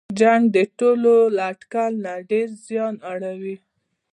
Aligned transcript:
جنګ 0.19 0.43
د 0.55 0.57
ټولو 0.77 1.13
له 1.35 1.41
اټکل 1.53 1.91
نه 2.05 2.13
ډېر 2.29 2.47
زیان 2.67 2.95
اړوي. 3.11 3.55